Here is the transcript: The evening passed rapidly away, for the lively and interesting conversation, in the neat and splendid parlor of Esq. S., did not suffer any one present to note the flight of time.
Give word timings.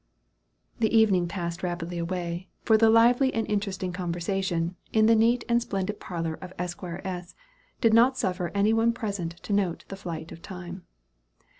The 0.79 0.97
evening 0.97 1.27
passed 1.27 1.61
rapidly 1.61 1.99
away, 1.99 2.49
for 2.63 2.75
the 2.75 2.89
lively 2.89 3.31
and 3.35 3.45
interesting 3.47 3.93
conversation, 3.93 4.75
in 4.91 5.05
the 5.05 5.13
neat 5.13 5.45
and 5.47 5.61
splendid 5.61 5.99
parlor 5.99 6.39
of 6.41 6.51
Esq. 6.57 6.81
S., 6.83 7.35
did 7.81 7.93
not 7.93 8.17
suffer 8.17 8.49
any 8.55 8.73
one 8.73 8.93
present 8.93 9.33
to 9.43 9.53
note 9.53 9.85
the 9.89 9.95
flight 9.95 10.31
of 10.31 10.41
time. 10.41 10.87